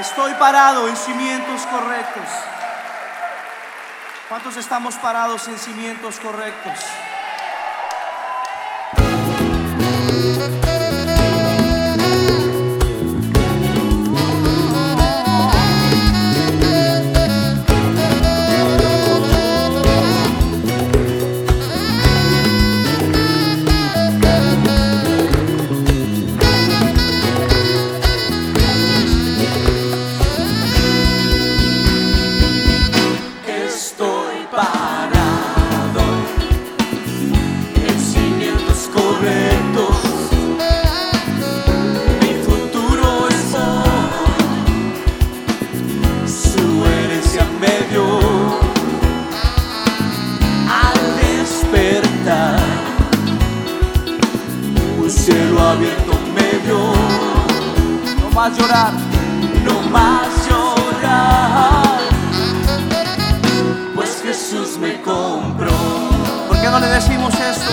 [0.00, 2.28] Estoy parado en cimientos correctos.
[4.28, 6.78] ¿Cuántos estamos parados en cimientos correctos?
[58.48, 58.92] más llorar,
[59.64, 61.98] no más llorar,
[63.94, 65.70] pues Jesús me compró.
[66.48, 67.70] ¿Por qué no le decimos esto?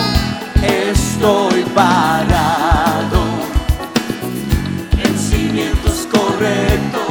[0.62, 3.24] Estoy parado
[5.02, 7.06] en cimientos correctos.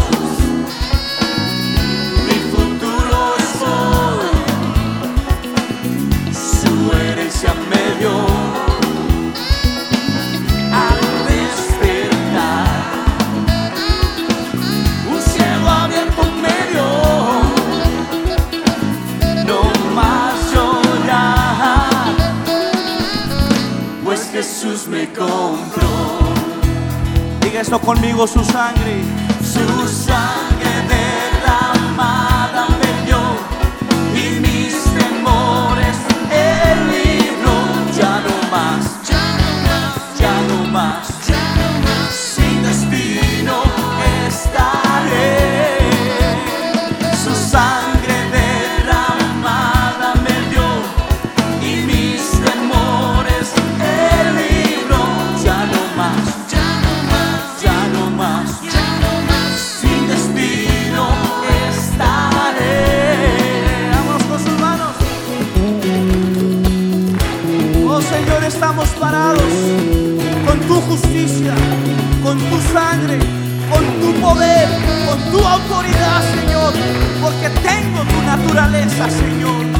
[7.69, 8.34] me dio
[25.16, 25.88] compró.
[27.41, 29.03] Diga esto conmigo, su sangre.
[29.41, 30.44] Su sangre
[68.15, 69.43] Señor, estamos parados
[70.47, 71.53] con tu justicia,
[72.23, 73.19] con tu sangre,
[73.69, 74.69] con tu poder,
[75.05, 76.73] con tu autoridad, Señor,
[77.21, 79.75] porque tengo tu naturaleza, Señor.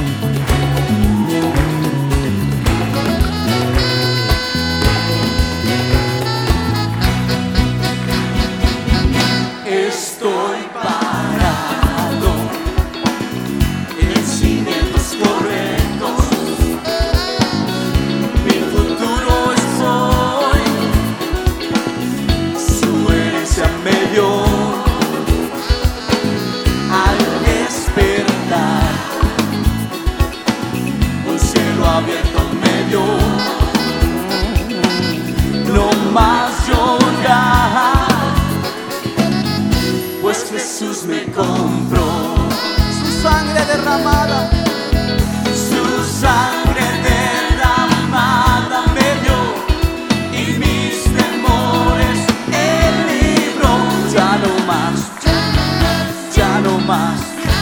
[56.86, 57.55] amas.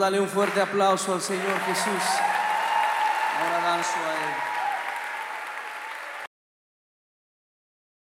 [0.00, 2.39] Darle un fuerte aplauso al Señor Jesús.